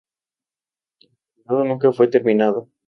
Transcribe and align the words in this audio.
El 1.03 1.11
traslado 1.11 1.63
nunca 1.63 1.93
fue 1.93 2.07
terminado. 2.07 2.67